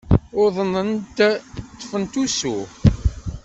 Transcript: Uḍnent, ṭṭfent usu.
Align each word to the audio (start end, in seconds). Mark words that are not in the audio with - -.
Uḍnent, 0.41 1.15
ṭṭfent 1.77 2.13
usu. 2.23 2.55